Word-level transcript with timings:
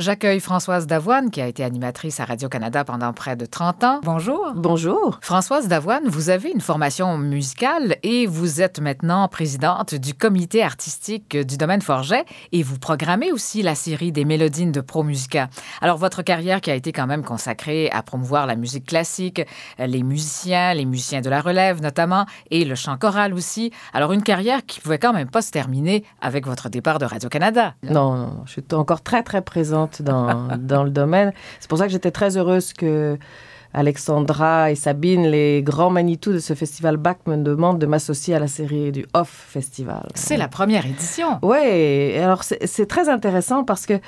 J'accueille 0.00 0.40
Françoise 0.40 0.86
Davoine, 0.86 1.30
qui 1.30 1.42
a 1.42 1.46
été 1.46 1.62
animatrice 1.62 2.20
à 2.20 2.24
Radio-Canada 2.24 2.84
pendant 2.84 3.12
près 3.12 3.36
de 3.36 3.44
30 3.44 3.84
ans. 3.84 4.00
Bonjour. 4.02 4.52
Bonjour. 4.56 5.18
Françoise 5.20 5.68
Davoine, 5.68 6.08
vous 6.08 6.30
avez 6.30 6.50
une 6.50 6.62
formation 6.62 7.18
musicale 7.18 7.96
et 8.02 8.26
vous 8.26 8.62
êtes 8.62 8.80
maintenant 8.80 9.28
présidente 9.28 9.94
du 9.94 10.14
comité 10.14 10.62
artistique 10.62 11.36
du 11.36 11.58
domaine 11.58 11.82
Forget 11.82 12.24
et 12.50 12.62
vous 12.62 12.78
programmez 12.78 13.30
aussi 13.30 13.60
la 13.60 13.74
série 13.74 14.10
des 14.10 14.24
Mélodines 14.24 14.72
de 14.72 14.80
Pro 14.80 15.02
Musica. 15.02 15.50
Alors, 15.82 15.98
votre 15.98 16.22
carrière 16.22 16.62
qui 16.62 16.70
a 16.70 16.74
été 16.74 16.92
quand 16.92 17.06
même 17.06 17.22
consacrée 17.22 17.90
à 17.90 18.02
promouvoir 18.02 18.46
la 18.46 18.56
musique 18.56 18.86
classique, 18.86 19.42
les 19.78 20.02
musiciens, 20.02 20.72
les 20.72 20.86
musiciens 20.86 21.20
de 21.20 21.28
la 21.28 21.42
relève 21.42 21.82
notamment, 21.82 22.24
et 22.50 22.64
le 22.64 22.74
chant 22.74 22.96
choral 22.96 23.34
aussi. 23.34 23.70
Alors, 23.92 24.14
une 24.14 24.22
carrière 24.22 24.64
qui 24.64 24.80
pouvait 24.80 24.98
quand 24.98 25.12
même 25.12 25.28
pas 25.28 25.42
se 25.42 25.50
terminer 25.50 26.06
avec 26.22 26.46
votre 26.46 26.70
départ 26.70 26.98
de 26.98 27.04
Radio-Canada. 27.04 27.74
Non, 27.82 28.16
non, 28.16 28.42
je 28.46 28.52
suis 28.52 28.64
encore 28.72 29.02
très, 29.02 29.22
très 29.22 29.42
présente 29.42 29.89
dans, 30.00 30.48
dans 30.58 30.84
le 30.84 30.90
domaine. 30.90 31.32
C'est 31.58 31.68
pour 31.68 31.78
ça 31.78 31.86
que 31.86 31.92
j'étais 31.92 32.10
très 32.10 32.36
heureuse 32.36 32.72
que 32.72 33.18
Alexandra 33.72 34.70
et 34.70 34.74
Sabine, 34.74 35.26
les 35.26 35.62
grands 35.62 35.90
Manitou 35.90 36.32
de 36.32 36.38
ce 36.38 36.54
festival 36.54 36.96
BAC, 36.96 37.26
me 37.26 37.36
demandent 37.36 37.78
de 37.78 37.86
m'associer 37.86 38.34
à 38.34 38.40
la 38.40 38.48
série 38.48 38.90
du 38.90 39.06
Off 39.14 39.28
Festival. 39.28 40.08
C'est 40.14 40.36
la 40.36 40.48
première 40.48 40.86
édition. 40.86 41.38
Oui, 41.42 42.16
alors 42.16 42.42
c'est 42.42 42.86
très 42.86 43.08
intéressant 43.08 43.64
parce 43.64 43.86
que 43.86 44.00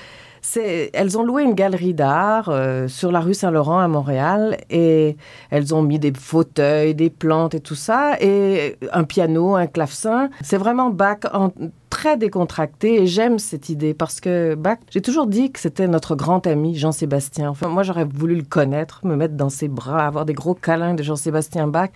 elles 0.93 1.17
ont 1.17 1.23
loué 1.23 1.45
une 1.45 1.55
galerie 1.55 1.95
d'art 1.95 2.49
euh, 2.49 2.89
sur 2.89 3.13
la 3.13 3.21
rue 3.21 3.35
Saint-Laurent 3.35 3.79
à 3.79 3.87
Montréal 3.87 4.57
et 4.71 5.17
elles 5.51 5.73
ont 5.73 5.83
mis 5.83 6.01
des 6.01 6.13
fauteuils, 6.13 6.97
des 6.97 7.11
plantes 7.11 7.55
et 7.55 7.61
tout 7.61 7.77
ça 7.77 8.17
et 8.21 8.77
un 8.93 9.05
piano, 9.05 9.55
un 9.55 9.69
clavecin. 9.69 10.31
C'est 10.41 10.57
vraiment 10.57 10.91
bac 10.91 11.27
en 11.33 11.53
très 11.93 12.17
décontracté 12.17 13.03
et 13.03 13.07
j'aime 13.07 13.39
cette 13.39 13.69
idée 13.69 13.93
parce 13.93 14.19
que 14.23 14.55
Bach, 14.55 14.79
j'ai 14.89 15.03
toujours 15.03 15.27
dit 15.27 15.53
que 15.53 15.61
c'était 15.61 15.87
notre 15.89 16.17
grand 16.17 16.47
ami 16.47 16.75
Jean-Sébastien. 16.75 17.51
Enfin, 17.51 17.69
moi, 17.69 17.83
j'aurais 17.83 18.07
voulu 18.07 18.35
le 18.35 18.45
connaître, 18.45 19.05
me 19.05 19.15
mettre 19.15 19.35
dans 19.35 19.51
ses 19.51 19.69
bras, 19.69 20.07
avoir 20.07 20.25
des 20.25 20.33
gros 20.33 20.55
câlins 20.55 20.95
de 20.95 21.03
Jean-Sébastien 21.03 21.67
Bach. 21.67 21.91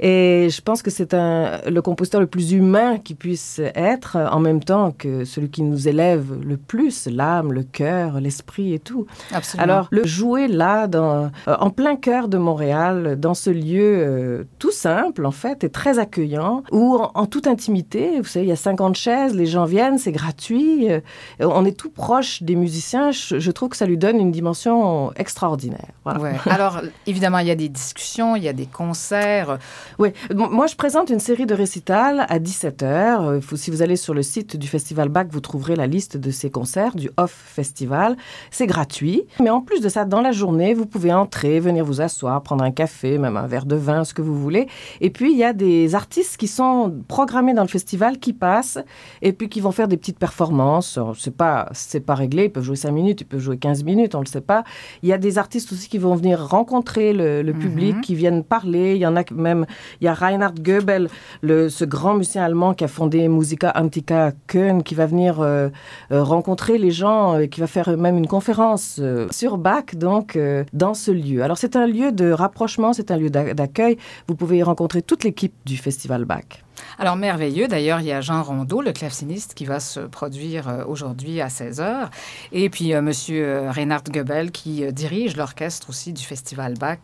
Et 0.00 0.48
je 0.50 0.62
pense 0.62 0.80
que 0.80 0.90
c'est 0.90 1.12
un, 1.12 1.60
le 1.68 1.82
compositeur 1.82 2.22
le 2.22 2.26
plus 2.26 2.52
humain 2.52 2.98
qui 2.98 3.14
puisse 3.14 3.60
être, 3.74 4.16
en 4.16 4.40
même 4.40 4.64
temps 4.64 4.92
que 4.92 5.26
celui 5.26 5.50
qui 5.50 5.62
nous 5.62 5.88
élève 5.88 6.32
le 6.42 6.56
plus, 6.56 7.06
l'âme, 7.06 7.52
le 7.52 7.64
cœur, 7.64 8.20
l'esprit 8.20 8.72
et 8.72 8.78
tout. 8.78 9.06
Absolument. 9.32 9.62
Alors, 9.62 9.88
le 9.90 10.06
jouer 10.06 10.48
là, 10.48 10.86
dans, 10.86 11.30
euh, 11.48 11.56
en 11.60 11.68
plein 11.68 11.96
cœur 11.96 12.28
de 12.28 12.38
Montréal, 12.38 13.16
dans 13.20 13.34
ce 13.34 13.50
lieu 13.50 13.98
euh, 13.98 14.44
tout 14.58 14.70
simple, 14.70 15.26
en 15.26 15.32
fait, 15.32 15.64
et 15.64 15.68
très 15.68 15.98
accueillant, 15.98 16.62
où 16.70 16.96
en, 16.96 17.26
toute 17.26 17.46
intimité, 17.46 18.18
vous 18.20 18.24
savez, 18.24 18.46
il 18.46 18.48
y 18.48 18.52
a 18.52 18.56
50 18.56 18.94
chaises, 18.94 19.17
les 19.26 19.46
gens 19.46 19.64
viennent, 19.64 19.98
c'est 19.98 20.12
gratuit, 20.12 20.90
euh, 20.90 21.00
on 21.40 21.64
est 21.64 21.76
tout 21.76 21.90
proche 21.90 22.42
des 22.42 22.54
musiciens, 22.54 23.10
je, 23.10 23.50
trouve 23.50 23.70
que 23.70 23.76
ça 23.76 23.86
lui 23.86 23.98
donne 23.98 24.18
une 24.18 24.30
dimension 24.30 25.12
extraordinaire. 25.14 25.88
Voilà. 26.04 26.38
Alors, 26.46 26.80
évidemment, 27.06 27.38
il 27.38 27.48
y 27.48 27.50
a 27.50 27.56
des 27.56 27.68
discussions, 27.68 28.36
il 28.36 28.44
y 28.44 28.48
a 28.48 28.52
des 28.52 28.66
concerts. 28.66 29.58
Oui, 29.98 30.10
moi 30.34 30.66
je 30.66 30.76
présente 30.76 31.10
une 31.10 31.20
série 31.20 31.46
de 31.46 31.54
récitals 31.54 32.26
à 32.28 32.38
17h. 32.38 32.82
Euh, 32.82 33.40
si 33.56 33.70
vous 33.70 33.82
allez 33.82 33.96
sur 33.96 34.14
le 34.14 34.22
site 34.22 34.56
du 34.56 34.68
Festival 34.68 35.08
BAC, 35.08 35.28
vous 35.30 35.40
trouverez 35.40 35.76
la 35.76 35.86
liste 35.86 36.16
de 36.16 36.30
ces 36.30 36.50
concerts 36.50 36.94
du 36.94 37.10
Off 37.16 37.32
Festival. 37.32 38.16
C'est 38.50 38.66
gratuit, 38.66 39.24
mais 39.40 39.50
en 39.50 39.60
plus 39.60 39.80
de 39.80 39.88
ça, 39.88 40.04
dans 40.04 40.20
la 40.20 40.32
journée, 40.32 40.74
vous 40.74 40.86
pouvez 40.86 41.12
entrer, 41.12 41.60
venir 41.60 41.84
vous 41.84 42.00
asseoir, 42.00 42.42
prendre 42.42 42.64
un 42.64 42.70
café, 42.70 43.18
même 43.18 43.36
un 43.36 43.46
verre 43.46 43.66
de 43.66 43.76
vin, 43.76 44.04
ce 44.04 44.14
que 44.14 44.22
vous 44.22 44.38
voulez. 44.38 44.68
Et 45.00 45.10
puis 45.10 45.32
il 45.32 45.38
y 45.38 45.44
a 45.44 45.52
des 45.52 45.94
artistes 45.94 46.36
qui 46.36 46.48
sont 46.48 46.94
programmés 47.08 47.54
dans 47.54 47.62
le 47.62 47.68
festival 47.68 48.18
qui 48.18 48.32
passent 48.32 48.78
et 49.22 49.32
puis 49.32 49.48
qui 49.48 49.60
vont 49.60 49.72
faire 49.72 49.88
des 49.88 49.96
petites 49.96 50.18
performances. 50.18 50.98
C'est 51.16 51.36
pas 51.36 51.68
c'est 51.72 52.00
pas 52.00 52.14
réglé, 52.14 52.44
ils 52.44 52.52
peuvent 52.52 52.64
jouer 52.64 52.76
5 52.76 52.90
minutes, 52.90 53.20
ils 53.22 53.26
peuvent 53.26 53.40
jouer 53.40 53.58
15 53.58 53.84
minutes, 53.84 54.14
on 54.14 54.20
le 54.20 54.26
sait 54.26 54.40
pas. 54.40 54.64
Il 55.02 55.08
y 55.08 55.12
a 55.12 55.18
des 55.18 55.38
artistes 55.38 55.72
aussi 55.72 55.88
qui 55.88 55.98
vont 55.98 56.14
venir 56.14 56.46
rencontrer 56.46 57.12
le, 57.12 57.42
mhm. 57.42 57.58
public, 57.58 58.00
qui 58.00 58.14
viennent 58.14 58.44
parler. 58.44 58.94
Il 58.94 59.00
y 59.00 59.06
en 59.06 59.16
a 59.16 59.22
même 59.32 59.66
il 60.00 60.04
y 60.04 60.08
a 60.08 60.14
Reinhard 60.14 60.54
Goebel, 60.54 61.08
le, 61.42 61.68
ce 61.68 61.84
grand 61.84 62.14
musicien 62.14 62.44
allemand 62.44 62.74
qui 62.74 62.84
a 62.84 62.88
fondé 62.88 63.28
Musica 63.28 63.72
Antica 63.74 64.32
Köln, 64.46 64.82
qui 64.82 64.94
va 64.94 65.06
venir 65.06 65.40
euh, 65.40 65.68
euh, 66.12 66.22
rencontrer 66.22 66.78
les 66.78 66.90
gens 66.90 67.38
et 67.38 67.48
qui 67.48 67.60
va 67.60 67.66
faire 67.66 67.96
même 67.96 68.16
une 68.16 68.26
conférence 68.26 68.98
euh, 69.00 69.26
sur 69.30 69.58
Bach, 69.58 69.94
donc, 69.94 70.38
dans 70.72 70.94
ce 70.94 71.10
lieu. 71.10 71.42
Alors, 71.42 71.58
c'est 71.58 71.76
un 71.76 71.86
lieu 71.86 72.12
de 72.12 72.30
rapprochement, 72.30 72.92
c'est 72.92 73.10
un 73.10 73.16
lieu 73.16 73.30
d'accueil. 73.30 73.96
Vous 74.26 74.34
pouvez 74.34 74.58
y 74.58 74.62
rencontrer 74.62 75.02
toute 75.02 75.24
l'équipe 75.24 75.54
du 75.64 75.76
Festival 75.76 76.24
Bach. 76.24 76.67
Alors, 76.98 77.16
merveilleux. 77.16 77.68
D'ailleurs, 77.68 78.00
il 78.00 78.06
y 78.06 78.12
a 78.12 78.20
Jean 78.20 78.42
Rondeau, 78.42 78.82
le 78.82 78.92
claveciniste, 78.92 79.54
qui 79.54 79.64
va 79.64 79.80
se 79.80 80.00
produire 80.00 80.68
euh, 80.68 80.84
aujourd'hui 80.86 81.40
à 81.40 81.48
16h. 81.48 82.08
Et 82.52 82.68
puis, 82.70 82.90
M. 82.90 82.98
Euh, 82.98 83.08
monsieur 83.08 83.46
euh, 83.46 83.70
Reinhard 83.70 84.04
Goebel, 84.04 84.50
qui 84.50 84.92
dirige 84.92 85.36
l'orchestre 85.36 85.88
aussi 85.90 86.12
du 86.12 86.24
Festival 86.24 86.74
Bach 86.74 86.98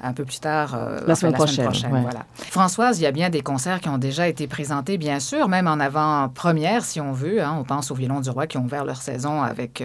un 0.00 0.12
peu 0.12 0.24
plus 0.24 0.40
tard. 0.40 0.78
la, 1.06 1.14
semaine 1.14 1.34
prochaine. 1.34 1.68
voilà. 1.90 2.26
Françoise, 2.34 3.00
il 3.00 3.02
y 3.02 3.06
a 3.06 3.10
bien 3.10 3.30
des 3.30 3.40
concerts 3.40 3.80
qui 3.80 3.88
ont 3.88 3.98
déjà 3.98 4.28
été 4.28 4.46
présentés, 4.46 4.98
bien 4.98 5.20
sûr, 5.20 5.48
même 5.48 5.66
en 5.66 5.80
avant-première, 5.80 6.84
si 6.84 7.00
on 7.00 7.12
veut. 7.12 7.42
Hein. 7.42 7.56
On 7.58 7.64
pense 7.64 7.90
aux 7.90 7.94
Violons 7.94 8.20
du 8.20 8.30
Roi 8.30 8.46
qui 8.46 8.56
ont 8.56 8.64
ouvert 8.64 8.84
leur 8.84 9.02
saison 9.02 9.42
avec, 9.42 9.82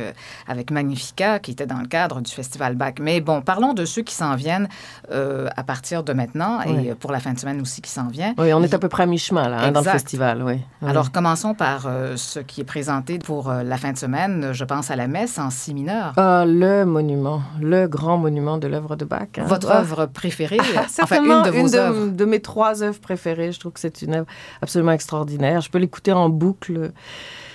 avec 0.47 0.71
Magnifica, 0.71 1.39
qui 1.39 1.51
était 1.51 1.65
dans 1.65 1.79
le 1.79 1.87
cadre 1.87 2.21
du 2.21 2.31
Festival 2.31 2.75
Bach. 2.75 2.95
Mais 2.99 3.21
bon, 3.21 3.41
parlons 3.41 3.73
de 3.73 3.85
ceux 3.85 4.03
qui 4.03 4.13
s'en 4.13 4.35
viennent 4.35 4.67
à 5.09 5.63
partir 5.63 6.03
de 6.03 6.13
maintenant 6.13 6.61
et 6.61 6.93
pour 6.95 7.11
la 7.11 7.19
fin 7.19 7.33
de 7.33 7.39
semaine 7.39 7.61
aussi 7.61 7.81
qui 7.81 7.91
s'en 7.91 8.07
vient. 8.07 8.33
Oui, 8.37 8.53
on 8.53 8.63
est 8.63 8.73
à 8.73 8.79
peu 8.79 8.89
près 8.89 9.03
à 9.03 9.05
mi-chemin 9.05 9.32
Hein, 9.37 9.71
dans 9.71 9.81
le 9.81 9.89
festival, 9.89 10.43
oui. 10.43 10.59
Alors, 10.85 11.11
commençons 11.11 11.53
par 11.53 11.85
euh, 11.87 12.15
ce 12.17 12.39
qui 12.39 12.61
est 12.61 12.65
présenté 12.65 13.19
pour 13.19 13.49
euh, 13.49 13.63
la 13.63 13.77
fin 13.77 13.91
de 13.91 13.97
semaine. 13.97 14.49
Je 14.53 14.63
pense 14.63 14.91
à 14.91 14.95
la 14.95 15.07
messe 15.07 15.39
en 15.39 15.49
si 15.49 15.73
mineur. 15.73 16.13
Ah, 16.17 16.45
le 16.45 16.85
monument, 16.85 17.41
le 17.61 17.87
grand 17.87 18.17
monument 18.17 18.57
de 18.57 18.67
l'œuvre 18.67 18.95
de 18.95 19.05
Bach. 19.05 19.27
Hein. 19.37 19.43
Votre 19.45 19.71
œuvre 19.71 20.05
préférée? 20.05 20.57
Ah, 20.75 20.85
enfin, 21.01 21.23
une 21.23 21.43
de 21.43 21.49
vos 21.49 21.67
une 21.67 21.75
œuvres. 21.75 22.05
De, 22.07 22.11
de, 22.11 22.25
mes 22.25 22.39
trois 22.39 22.83
œuvres 22.83 22.99
préférées. 22.99 23.51
Je 23.51 23.59
trouve 23.59 23.73
que 23.73 23.79
c'est 23.79 24.01
une 24.01 24.15
œuvre 24.15 24.27
absolument 24.61 24.91
extraordinaire. 24.91 25.61
Je 25.61 25.69
peux 25.69 25.79
l'écouter 25.79 26.11
en 26.11 26.29
boucle. 26.29 26.91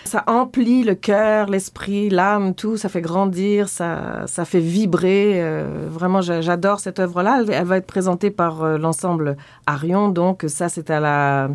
Ça 0.09 0.25
emplit 0.27 0.84
le 0.84 0.94
cœur, 0.94 1.50
l'esprit, 1.50 2.09
l'âme, 2.09 2.55
tout. 2.55 2.78
Ça 2.78 2.88
fait 2.88 3.03
grandir, 3.03 3.69
ça, 3.69 4.22
ça 4.27 4.47
fait 4.47 4.59
vibrer. 4.59 5.34
Euh, 5.34 5.87
vraiment, 5.91 6.22
j'adore 6.22 6.81
cette 6.81 6.99
œuvre-là. 6.99 7.43
Elle, 7.47 7.67
va 7.67 7.77
être 7.77 7.87
présentée 7.87 8.31
par 8.31 8.62
euh, 8.62 8.78
l'ensemble 8.78 9.37
Arion. 9.67 10.09
Donc, 10.09 10.47
ça, 10.49 10.71
c'est 10.71 10.88
à 10.88 10.99
la 10.99 11.50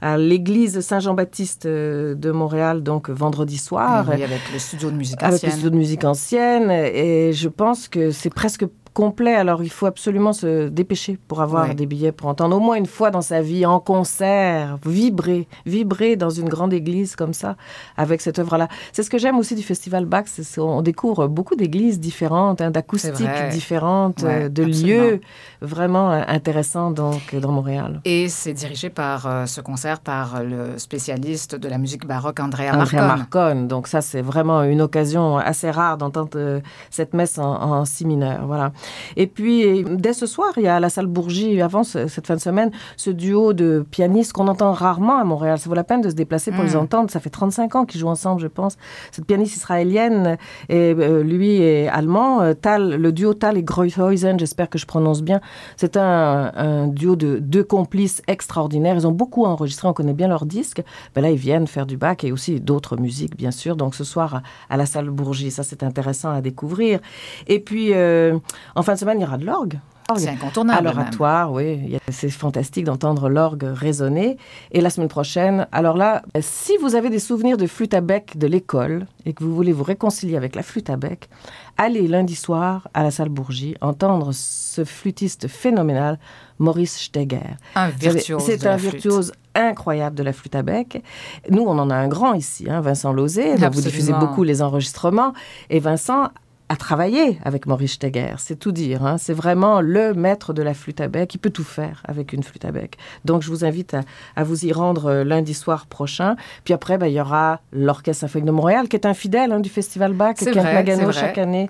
à 0.00 0.16
l'église 0.16 0.80
Saint-Jean-Baptiste 0.80 1.66
euh, 1.66 2.14
de 2.14 2.30
Montréal, 2.30 2.82
donc 2.82 3.10
vendredi 3.10 3.58
soir. 3.58 4.06
Oui, 4.08 4.22
avec 4.22 4.40
le 4.52 4.58
studio 4.58 4.90
de 4.90 4.96
musique 4.96 5.22
ancienne. 5.22 5.32
Avec 5.32 5.42
le 5.42 5.50
studio 5.50 5.70
de 5.70 5.76
musique 5.76 6.04
ancienne. 6.04 6.70
Et 6.70 7.32
je 7.32 7.48
pense 7.48 7.88
que 7.88 8.10
c'est 8.10 8.30
presque 8.30 8.64
complet. 8.92 9.34
Alors, 9.34 9.62
il 9.62 9.70
faut 9.70 9.86
absolument 9.86 10.32
se 10.32 10.68
dépêcher 10.68 11.18
pour 11.28 11.40
avoir 11.40 11.74
des 11.74 11.86
billets 11.86 12.12
pour 12.12 12.28
entendre 12.28 12.56
au 12.56 12.60
moins 12.60 12.76
une 12.76 12.86
fois 12.86 13.10
dans 13.10 13.22
sa 13.22 13.40
vie 13.42 13.64
en 13.66 13.80
concert, 13.80 14.78
vibrer, 14.84 15.48
vibrer 15.66 16.16
dans 16.16 16.30
une 16.30 16.48
grande 16.48 16.72
église 16.72 17.16
comme 17.16 17.32
ça 17.32 17.56
avec 17.96 18.20
cette 18.20 18.38
œuvre-là. 18.38 18.68
C'est 18.92 19.02
ce 19.02 19.10
que 19.10 19.18
j'aime 19.18 19.38
aussi 19.38 19.54
du 19.54 19.62
festival 19.62 20.04
Bach, 20.04 20.24
c'est 20.26 20.58
on 20.58 20.82
découvre 20.82 21.28
beaucoup 21.28 21.56
d'églises 21.56 22.00
différentes, 22.00 22.60
hein, 22.60 22.70
d'acoustiques 22.70 23.48
différentes, 23.50 24.24
euh, 24.24 24.48
de 24.48 24.62
lieux 24.62 25.20
vraiment 25.60 26.12
euh, 26.12 26.22
intéressants 26.26 26.90
donc 26.90 27.34
dans 27.34 27.52
Montréal. 27.52 28.00
Et 28.04 28.28
c'est 28.28 28.52
dirigé 28.52 28.90
par 28.90 29.26
euh, 29.26 29.46
ce 29.46 29.60
concert 29.60 30.00
par 30.00 30.42
le 30.42 30.78
spécialiste 30.78 31.54
de 31.56 31.68
la 31.68 31.78
musique 31.78 32.06
baroque 32.06 32.40
Andrea, 32.40 32.72
Andrea 32.72 33.06
Marcon. 33.06 33.66
Donc 33.66 33.86
ça, 33.86 34.00
c'est 34.00 34.22
vraiment 34.22 34.62
une 34.62 34.82
occasion 34.82 35.38
assez 35.38 35.70
rare 35.70 35.96
d'entendre 35.96 36.60
cette 36.90 37.14
messe 37.14 37.38
en, 37.38 37.50
en 37.62 37.84
si 37.84 38.04
mineur. 38.04 38.46
Voilà. 38.46 38.72
Et 39.16 39.26
puis, 39.26 39.84
dès 39.84 40.12
ce 40.12 40.26
soir, 40.26 40.52
il 40.56 40.64
y 40.64 40.68
a 40.68 40.76
à 40.76 40.80
la 40.80 40.90
salle 40.90 41.06
Bourgie, 41.06 41.60
avant 41.60 41.84
cette 41.84 42.26
fin 42.26 42.34
de 42.34 42.40
semaine, 42.40 42.70
ce 42.96 43.10
duo 43.10 43.52
de 43.52 43.84
pianistes 43.90 44.32
qu'on 44.32 44.48
entend 44.48 44.72
rarement 44.72 45.18
à 45.18 45.24
Montréal. 45.24 45.58
Ça 45.58 45.68
vaut 45.68 45.74
la 45.74 45.84
peine 45.84 46.00
de 46.00 46.10
se 46.10 46.14
déplacer 46.14 46.52
pour 46.52 46.64
les 46.64 46.74
mm. 46.74 46.78
entendre. 46.78 47.10
Ça 47.10 47.20
fait 47.20 47.30
35 47.30 47.74
ans 47.76 47.84
qu'ils 47.84 48.00
jouent 48.00 48.08
ensemble, 48.08 48.40
je 48.40 48.46
pense. 48.46 48.76
Cette 49.12 49.26
pianiste 49.26 49.56
israélienne, 49.56 50.36
et 50.68 50.94
euh, 50.98 51.22
lui 51.22 51.60
est 51.62 51.88
allemand. 51.88 52.42
Euh, 52.42 52.54
Tal, 52.54 52.96
le 52.96 53.12
duo 53.12 53.34
Tal 53.34 53.56
et 53.56 53.62
Greuthhausen, 53.62 54.38
j'espère 54.38 54.68
que 54.68 54.78
je 54.78 54.86
prononce 54.86 55.22
bien. 55.22 55.40
C'est 55.76 55.96
un, 55.96 56.88
duo 56.88 57.16
de 57.16 57.38
deux 57.38 57.64
complices 57.64 58.22
extraordinaires. 58.26 58.94
Ils 58.94 59.06
ont 59.06 59.12
beaucoup 59.12 59.44
enregistré, 59.44 59.88
on 59.88 59.92
connaît 59.92 60.12
bien 60.12 60.28
leurs 60.28 60.46
disques. 60.46 60.82
Ben 61.14 61.22
là, 61.22 61.30
ils 61.30 61.36
viennent 61.36 61.66
faire 61.66 61.86
du 61.86 61.96
bac 61.96 62.24
et 62.24 62.32
aussi 62.32 62.60
d'autres 62.60 62.96
musiques, 62.96 63.36
bien 63.36 63.50
sûr. 63.50 63.76
Donc 63.76 63.94
ce 63.94 64.04
soir, 64.04 64.42
à 64.68 64.76
la 64.76 64.86
salle 64.86 65.10
Bourgie, 65.10 65.50
ça 65.50 65.62
c'est 65.62 65.82
intéressant 65.82 66.30
à 66.30 66.40
découvrir. 66.40 67.00
Et 67.46 67.60
puis, 67.60 67.94
euh, 67.94 68.38
en 68.74 68.82
fin 68.82 68.94
de 68.94 68.98
semaine, 68.98 69.18
il 69.18 69.22
y 69.22 69.26
aura 69.26 69.38
de 69.38 69.46
l'orgue. 69.46 69.78
C'est 70.16 70.28
incontournable. 70.28 70.88
À 70.88 70.92
l'oratoire, 70.92 71.52
oui. 71.52 71.98
C'est 72.08 72.30
fantastique 72.30 72.84
d'entendre 72.84 73.28
l'orgue 73.28 73.64
résonner. 73.64 74.38
Et 74.72 74.80
la 74.80 74.90
semaine 74.90 75.08
prochaine, 75.08 75.66
alors 75.72 75.96
là, 75.96 76.22
si 76.40 76.76
vous 76.78 76.94
avez 76.94 77.10
des 77.10 77.18
souvenirs 77.18 77.56
de 77.56 77.66
flûte 77.66 77.94
à 77.94 78.00
bec 78.00 78.36
de 78.36 78.46
l'école 78.46 79.06
et 79.24 79.32
que 79.32 79.44
vous 79.44 79.54
voulez 79.54 79.72
vous 79.72 79.84
réconcilier 79.84 80.36
avec 80.36 80.56
la 80.56 80.62
flûte 80.62 80.90
à 80.90 80.96
bec, 80.96 81.28
allez 81.76 82.08
lundi 82.08 82.34
soir 82.34 82.88
à 82.94 83.02
la 83.02 83.10
salle 83.10 83.28
Bourgie 83.28 83.76
entendre 83.80 84.30
ce 84.32 84.84
flûtiste 84.84 85.48
phénoménal, 85.48 86.18
Maurice 86.58 86.98
Steger. 86.98 87.56
Un 87.74 87.88
virtuose. 87.88 88.42
C'est 88.44 88.66
un 88.66 88.76
virtuose 88.76 89.32
incroyable 89.54 90.16
de 90.16 90.22
la 90.22 90.32
flûte 90.32 90.54
à 90.54 90.62
bec. 90.62 91.02
Nous, 91.50 91.62
on 91.62 91.78
en 91.78 91.90
a 91.90 91.94
un 91.94 92.08
grand 92.08 92.34
ici, 92.34 92.66
hein, 92.68 92.80
Vincent 92.80 93.12
Lozé, 93.12 93.56
dont 93.56 93.70
vous 93.70 93.82
diffusez 93.82 94.12
beaucoup 94.12 94.42
les 94.42 94.62
enregistrements. 94.62 95.32
Et 95.70 95.78
Vincent 95.78 96.30
a 96.70 96.76
travaillé 96.76 97.36
avec 97.44 97.66
Maurice 97.66 97.94
Steger, 97.94 98.34
c'est 98.38 98.56
tout 98.56 98.70
dire. 98.70 99.04
Hein. 99.04 99.18
C'est 99.18 99.32
vraiment 99.32 99.80
le 99.80 100.14
maître 100.14 100.52
de 100.52 100.62
la 100.62 100.72
flûte 100.72 101.00
à 101.00 101.08
bec. 101.08 101.34
Il 101.34 101.38
peut 101.38 101.50
tout 101.50 101.64
faire 101.64 102.00
avec 102.06 102.32
une 102.32 102.44
flûte 102.44 102.64
à 102.64 102.70
bec. 102.70 102.96
Donc, 103.24 103.42
je 103.42 103.48
vous 103.48 103.64
invite 103.64 103.96
à, 104.36 104.44
vous 104.44 104.64
y 104.64 104.72
rendre 104.72 105.06
euh, 105.06 105.24
lundi 105.24 105.52
soir 105.52 105.86
prochain. 105.86 106.36
Puis 106.62 106.72
après, 106.72 106.96
ben, 106.96 107.08
il 107.08 107.14
y 107.14 107.20
aura 107.20 107.60
l'Orchestre 107.72 108.20
symphonique 108.20 108.46
de 108.46 108.52
Montréal, 108.52 108.88
qui 108.88 108.94
est 108.94 109.04
un 109.04 109.14
fidèle 109.14 109.50
hein, 109.50 109.58
du 109.58 109.68
Festival 109.68 110.12
Bach, 110.12 110.36
qui 110.36 110.48
Magano 110.48 111.10
chaque 111.10 111.38
année. 111.38 111.68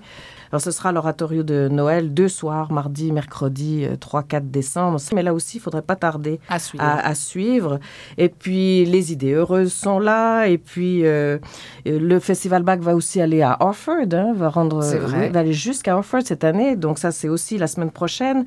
Alors, 0.51 0.61
ce 0.61 0.71
sera 0.71 0.91
l'oratorio 0.91 1.43
de 1.43 1.69
Noël 1.69 2.13
deux 2.13 2.27
soirs, 2.27 2.71
mardi, 2.71 3.11
mercredi, 3.11 3.85
3-4 3.99 4.35
euh, 4.35 4.39
décembre. 4.43 4.99
Mais 5.13 5.23
là 5.23 5.33
aussi, 5.33 5.57
il 5.57 5.59
faudrait 5.61 5.81
pas 5.81 5.95
tarder 5.95 6.39
à 6.49 7.15
suivre. 7.15 7.79
Et 8.17 8.27
puis, 8.29 8.85
les 8.85 9.13
idées 9.13 9.31
heureuses 9.33 9.71
sont 9.73 9.99
là. 9.99 10.47
Et 10.47 10.57
puis, 10.57 11.05
euh, 11.05 11.37
le 11.85 12.19
Festival 12.19 12.63
Bach 12.63 12.79
va 12.79 12.95
aussi 12.95 13.21
aller 13.21 13.41
à 13.41 13.57
Orford, 13.61 14.13
hein, 14.13 14.33
va 14.35 14.49
rendre, 14.49 14.83
va 14.83 15.39
aller 15.39 15.53
jusqu'à 15.53 15.95
Orford 15.95 16.21
cette 16.25 16.43
année. 16.43 16.75
Donc, 16.75 16.99
ça, 16.99 17.11
c'est 17.11 17.29
aussi 17.29 17.57
la 17.57 17.67
semaine 17.67 17.91
prochaine. 17.91 18.45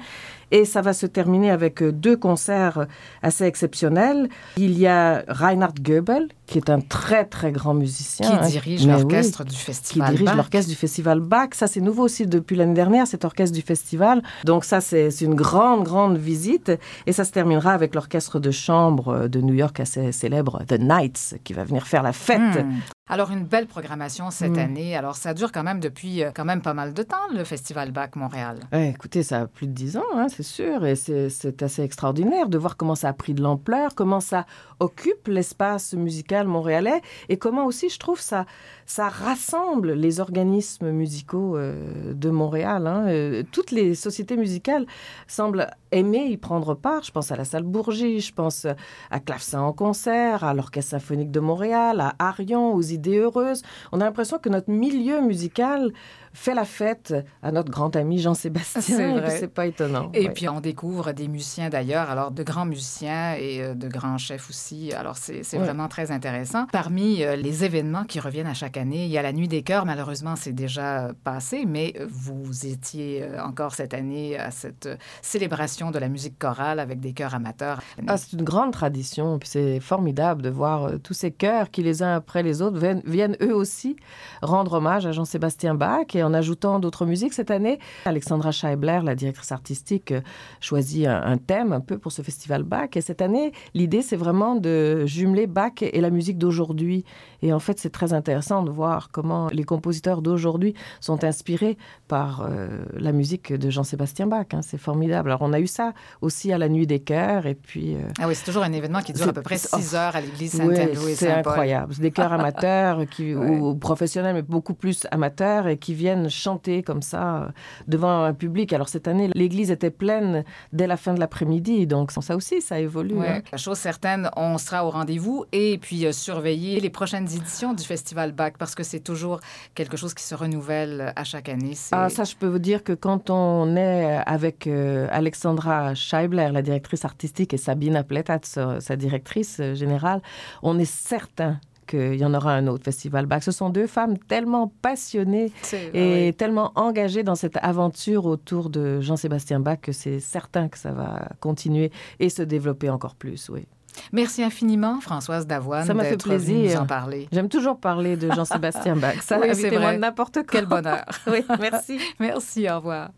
Et 0.54 0.64
ça 0.64 0.82
va 0.82 0.92
se 0.92 1.06
terminer 1.06 1.50
avec 1.50 1.82
euh, 1.82 1.90
deux 1.90 2.16
concerts 2.16 2.86
assez 3.22 3.42
exceptionnels. 3.42 4.28
Il 4.56 4.78
y 4.78 4.86
a 4.86 5.24
Reinhard 5.26 5.74
Goebel, 5.80 6.28
qui 6.46 6.58
est 6.58 6.70
un 6.70 6.78
très 6.78 7.24
très 7.24 7.50
grand 7.50 7.74
musicien. 7.74 8.30
Qui 8.30 8.36
hein. 8.36 8.46
dirige 8.46 8.86
l'orchestre 8.86 9.42
du 9.42 9.56
festival 9.56 10.10
Qui 10.12 10.16
dirige 10.18 10.36
l'orchestre 10.36 10.68
du 10.68 10.76
festival 10.76 11.18
Bach. 11.18 11.48
Ça, 11.54 11.66
c'est 11.66 11.80
nouveau 11.80 12.04
aussi 12.04 12.28
depuis 12.28 12.54
l'année 12.54 12.72
dernière, 12.74 13.08
cet 13.08 13.24
orchestre 13.24 13.52
du 13.52 13.62
festival. 13.62 14.22
Donc 14.44 14.64
ça, 14.64 14.80
c'est 14.80 15.08
une 15.22 15.34
grande, 15.34 15.82
grande 15.82 16.18
visite. 16.18 16.70
Et 17.06 17.12
ça 17.12 17.24
se 17.24 17.32
terminera 17.32 17.72
avec 17.72 17.92
l'orchestre 17.92 18.38
de 18.38 18.52
chambre 18.52 19.26
de 19.26 19.40
New 19.40 19.54
York 19.54 19.80
assez 19.80 20.12
célèbre, 20.12 20.62
The 20.68 20.78
Knights, 20.78 21.34
qui 21.42 21.52
va 21.52 21.64
venir 21.64 21.84
faire 21.84 22.04
la 22.04 22.12
fête. 22.12 22.38
Hmm. 22.38 22.78
Alors, 23.06 23.30
une 23.30 23.44
belle 23.44 23.66
programmation 23.66 24.30
cette 24.30 24.52
hmm. 24.52 24.58
année. 24.58 24.96
Alors, 24.96 25.16
ça 25.16 25.34
dure 25.34 25.52
quand 25.52 25.62
même 25.62 25.78
depuis 25.78 26.22
euh, 26.22 26.30
quand 26.34 26.46
même 26.46 26.62
pas 26.62 26.72
mal 26.72 26.94
de 26.94 27.02
temps, 27.02 27.28
le 27.34 27.44
Festival 27.44 27.92
Bach 27.92 28.16
Montréal. 28.16 28.60
écoutez, 28.72 29.22
ça 29.22 29.42
a 29.42 29.46
plus 29.46 29.66
de 29.66 29.72
dix 29.72 29.98
ans, 29.98 30.02
hein, 30.14 30.28
c'est 30.30 30.42
sûr. 30.42 30.86
Et 30.86 30.96
c'est 30.96 31.62
assez 31.62 31.82
extraordinaire 31.82 32.48
de 32.48 32.56
voir 32.56 32.78
comment 32.78 32.94
ça 32.94 33.10
a 33.10 33.12
pris 33.12 33.34
de 33.34 33.42
l'ampleur, 33.42 33.94
comment 33.94 34.20
ça 34.20 34.46
occupe 34.80 35.28
l'espace 35.28 35.92
musical 35.92 36.46
montréalais 36.46 37.02
et 37.28 37.36
comment 37.36 37.66
aussi, 37.66 37.90
je 37.90 37.98
trouve, 37.98 38.20
ça, 38.20 38.46
ça 38.86 39.10
rassemble 39.10 39.92
les 39.92 40.20
organismes 40.20 40.90
musicaux 40.90 41.58
euh, 41.58 42.14
de 42.14 42.30
Montréal. 42.30 42.86
Hein. 42.86 43.06
Euh, 43.08 43.42
toutes 43.52 43.70
les 43.70 43.94
sociétés 43.94 44.38
musicales 44.38 44.86
semblent 45.26 45.68
aimer 45.94 46.26
y 46.26 46.36
prendre 46.36 46.74
part. 46.74 47.02
Je 47.02 47.10
pense 47.10 47.30
à 47.30 47.36
la 47.36 47.44
salle 47.44 47.62
Bourgie, 47.62 48.20
je 48.20 48.32
pense 48.32 48.66
à 49.10 49.20
Clavecin 49.20 49.60
en 49.60 49.72
concert, 49.72 50.44
à 50.44 50.54
l'Orchestre 50.54 50.90
symphonique 50.90 51.30
de 51.30 51.40
Montréal, 51.40 52.00
à 52.00 52.14
Arion, 52.18 52.74
aux 52.74 52.82
Idées 52.82 53.18
heureuses. 53.18 53.62
On 53.92 54.00
a 54.00 54.04
l'impression 54.04 54.38
que 54.38 54.48
notre 54.48 54.70
milieu 54.70 55.20
musical 55.20 55.92
fait 56.34 56.54
la 56.54 56.64
fête 56.64 57.14
à 57.42 57.52
notre 57.52 57.70
grand 57.70 57.94
ami 57.94 58.18
Jean-Sébastien. 58.18 59.22
C'est 59.28 59.48
pas 59.48 59.66
étonnant. 59.66 60.10
Et 60.14 60.28
puis 60.28 60.48
on 60.48 60.60
découvre 60.60 61.12
des 61.12 61.28
musiciens 61.28 61.70
d'ailleurs, 61.70 62.10
alors 62.10 62.32
de 62.32 62.42
grands 62.42 62.66
musiciens 62.66 63.34
et 63.34 63.62
euh, 63.62 63.74
de 63.74 63.88
grands 63.88 64.18
chefs 64.18 64.50
aussi. 64.50 64.92
Alors 64.92 65.16
c'est 65.16 65.42
vraiment 65.56 65.88
très 65.88 66.10
intéressant. 66.10 66.66
Parmi 66.72 67.22
euh, 67.22 67.36
les 67.36 67.64
événements 67.64 68.04
qui 68.04 68.18
reviennent 68.18 68.48
à 68.48 68.54
chaque 68.54 68.76
année, 68.76 69.04
il 69.04 69.10
y 69.10 69.18
a 69.18 69.22
la 69.22 69.32
Nuit 69.32 69.48
des 69.48 69.62
chœurs. 69.62 69.86
Malheureusement, 69.86 70.34
c'est 70.36 70.52
déjà 70.52 71.12
passé, 71.22 71.64
mais 71.66 71.94
vous 72.08 72.66
étiez 72.66 73.22
euh, 73.22 73.42
encore 73.42 73.74
cette 73.74 73.94
année 73.94 74.36
à 74.36 74.50
cette 74.50 74.88
célébration 75.22 75.83
de 75.90 75.98
la 75.98 76.08
musique 76.08 76.38
chorale 76.38 76.80
avec 76.80 77.00
des 77.00 77.12
chœurs 77.12 77.34
amateurs. 77.34 77.80
Ah, 78.06 78.16
c'est 78.16 78.32
une 78.32 78.44
grande 78.44 78.72
tradition. 78.72 79.38
Puis 79.38 79.48
c'est 79.48 79.80
formidable 79.80 80.42
de 80.42 80.50
voir 80.50 80.92
tous 81.02 81.14
ces 81.14 81.30
chœurs 81.30 81.70
qui, 81.70 81.82
les 81.82 82.02
uns 82.02 82.14
après 82.14 82.42
les 82.42 82.62
autres, 82.62 82.78
viennent, 82.78 83.02
viennent 83.04 83.36
eux 83.42 83.54
aussi 83.54 83.96
rendre 84.42 84.74
hommage 84.74 85.06
à 85.06 85.12
Jean-Sébastien 85.12 85.74
Bach. 85.74 86.14
Et 86.14 86.22
en 86.22 86.34
ajoutant 86.34 86.78
d'autres 86.78 87.06
musiques 87.06 87.32
cette 87.32 87.50
année. 87.50 87.78
Alexandra 88.04 88.52
Scheibler, 88.52 89.00
la 89.02 89.14
directrice 89.14 89.52
artistique, 89.52 90.12
euh, 90.12 90.20
choisit 90.60 91.06
un, 91.06 91.36
thème 91.36 91.72
un 91.72 91.80
peu 91.80 91.98
pour 91.98 92.12
ce 92.12 92.22
festival 92.22 92.62
Bach. 92.62 92.90
Et 92.94 93.00
cette 93.00 93.22
année, 93.22 93.52
l'idée, 93.74 94.02
c'est 94.02 94.16
vraiment 94.16 94.56
de 94.56 95.04
jumeler 95.06 95.46
Bach 95.46 95.82
et 95.82 96.00
la 96.00 96.10
musique 96.10 96.38
d'aujourd'hui. 96.38 97.04
Et 97.42 97.52
en 97.52 97.58
fait, 97.58 97.78
c'est 97.78 97.90
très 97.90 98.12
intéressant 98.12 98.62
de 98.62 98.70
voir 98.70 99.10
comment 99.12 99.48
les 99.52 99.64
compositeurs 99.64 100.22
d'aujourd'hui 100.22 100.74
sont 101.00 101.24
inspirés 101.24 101.76
par 102.08 102.42
euh, 102.42 102.84
la 102.94 103.12
musique 103.12 103.52
de 103.52 103.70
Jean-Sébastien 103.70 104.26
Bach. 104.26 104.46
Hein. 104.52 104.62
C'est 104.62 104.78
formidable. 104.78 105.30
Alors, 105.30 105.42
on 105.42 105.52
a 105.52 105.60
eu 105.60 105.66
ça 105.74 105.92
aussi 106.20 106.52
à 106.52 106.58
la 106.58 106.68
Nuit 106.68 106.86
des 106.86 107.00
Chœurs. 107.00 107.46
Et 107.46 107.54
puis. 107.54 107.94
Euh, 107.94 108.00
ah 108.20 108.28
oui, 108.28 108.34
c'est 108.34 108.44
toujours 108.44 108.62
un 108.62 108.72
événement 108.72 109.00
qui 109.00 109.12
dure 109.12 109.28
à 109.28 109.32
peu 109.32 109.42
près 109.42 109.58
six 109.58 109.94
heures 109.94 110.16
à 110.16 110.20
l'église 110.20 110.52
Saint-Andrew 110.52 111.08
C'est 111.14 111.30
incroyable. 111.30 111.94
Des 111.94 112.10
chœurs 112.10 112.32
amateurs 112.40 113.06
qui, 113.08 113.34
ou 113.34 113.74
professionnels, 113.74 114.34
mais 114.34 114.42
beaucoup 114.42 114.74
plus 114.74 115.06
amateurs 115.10 115.66
et 115.66 115.76
qui 115.76 115.94
viennent 115.94 116.30
chanter 116.30 116.82
comme 116.82 117.02
ça 117.02 117.36
euh, 117.36 117.48
devant 117.88 118.24
un 118.24 118.34
public. 118.34 118.72
Alors 118.72 118.88
cette 118.88 119.08
année, 119.08 119.30
l'église 119.34 119.70
était 119.70 119.90
pleine 119.90 120.44
dès 120.72 120.86
la 120.86 120.96
fin 120.96 121.14
de 121.14 121.20
l'après-midi, 121.20 121.86
donc 121.86 122.10
ça 122.10 122.36
aussi, 122.36 122.60
ça 122.60 122.78
évolue. 122.80 123.14
Ouais. 123.14 123.42
Hein. 123.52 123.56
Chose 123.56 123.78
certaine, 123.78 124.30
on 124.36 124.58
sera 124.58 124.86
au 124.86 124.90
rendez-vous 124.90 125.44
et 125.52 125.78
puis 125.78 126.06
euh, 126.06 126.12
surveiller 126.12 126.80
les 126.80 126.90
prochaines 126.90 127.24
éditions 127.24 127.74
du 127.74 127.84
Festival 127.84 128.32
Bach 128.32 128.52
parce 128.58 128.74
que 128.74 128.82
c'est 128.82 129.00
toujours 129.00 129.40
quelque 129.74 129.96
chose 129.96 130.14
qui 130.14 130.22
se 130.22 130.34
renouvelle 130.34 131.12
à 131.16 131.24
chaque 131.24 131.48
année. 131.48 131.74
Ah, 131.92 132.08
ça, 132.08 132.24
je 132.24 132.34
peux 132.36 132.46
vous 132.46 132.58
dire 132.58 132.84
que 132.84 132.92
quand 132.92 133.30
on 133.30 133.76
est 133.76 134.22
avec 134.26 134.66
euh, 134.66 135.08
Alexandra 135.54 135.94
Scheibler, 135.94 136.50
la 136.52 136.62
directrice 136.62 137.04
artistique, 137.04 137.54
et 137.54 137.56
Sabine 137.56 137.96
Apletat, 137.96 138.40
sa 138.42 138.96
directrice 138.96 139.60
générale, 139.74 140.20
on 140.62 140.78
est 140.78 140.90
certain 140.90 141.60
qu'il 141.86 142.16
y 142.16 142.24
en 142.24 142.32
aura 142.32 142.54
un 142.54 142.66
autre 142.66 142.84
festival 142.84 143.26
Bach. 143.26 143.42
Ce 143.42 143.52
sont 143.52 143.68
deux 143.68 143.86
femmes 143.86 144.16
tellement 144.18 144.72
passionnées 144.82 145.52
et 145.92 146.34
tellement 146.36 146.72
engagées 146.76 147.22
dans 147.22 147.34
cette 147.34 147.58
aventure 147.58 148.24
autour 148.24 148.70
de 148.70 149.00
Jean-Sébastien 149.00 149.60
Bach 149.60 149.78
que 149.82 149.92
c'est 149.92 150.18
certain 150.18 150.68
que 150.68 150.78
ça 150.78 150.92
va 150.92 151.28
continuer 151.40 151.92
et 152.20 152.30
se 152.30 152.42
développer 152.42 152.88
encore 152.88 153.14
plus, 153.14 153.50
oui. 153.50 153.66
Merci 154.12 154.42
infiniment, 154.42 155.00
Françoise 155.00 155.46
Davoine. 155.46 155.86
Ça 155.86 155.94
m'a 155.94 156.04
fait 156.04 156.16
plaisir. 156.16 156.82
en 156.82 156.86
parler. 156.86 157.28
J'aime 157.30 157.48
toujours 157.48 157.78
parler 157.78 158.16
de 158.16 158.30
Jean-Sébastien 158.32 158.96
Bach. 158.96 159.22
Ça, 159.22 159.38
oui, 159.40 159.54
c'est 159.54 159.78
moi 159.78 159.96
n'importe 159.96 160.34
quoi. 160.34 160.44
Quel 160.50 160.66
bonheur. 160.66 161.04
oui, 161.28 161.44
merci. 161.60 162.00
merci, 162.18 162.68
au 162.68 162.76
revoir. 162.76 163.10